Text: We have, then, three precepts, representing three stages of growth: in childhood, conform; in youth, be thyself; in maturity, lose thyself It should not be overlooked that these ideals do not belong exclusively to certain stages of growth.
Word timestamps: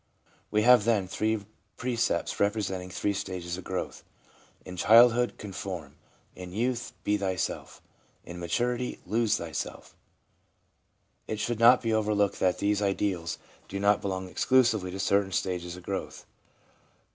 We 0.49 0.63
have, 0.63 0.83
then, 0.85 1.07
three 1.07 1.45
precepts, 1.77 2.39
representing 2.39 2.89
three 2.89 3.13
stages 3.13 3.55
of 3.55 3.63
growth: 3.63 4.03
in 4.65 4.75
childhood, 4.75 5.37
conform; 5.37 5.95
in 6.35 6.51
youth, 6.51 6.93
be 7.03 7.17
thyself; 7.17 7.83
in 8.23 8.39
maturity, 8.39 8.99
lose 9.05 9.37
thyself 9.37 9.95
It 11.27 11.37
should 11.39 11.59
not 11.59 11.83
be 11.83 11.93
overlooked 11.93 12.39
that 12.39 12.57
these 12.57 12.81
ideals 12.81 13.37
do 13.67 13.79
not 13.79 14.01
belong 14.01 14.27
exclusively 14.27 14.89
to 14.89 14.99
certain 14.99 15.31
stages 15.31 15.75
of 15.77 15.83
growth. 15.83 16.25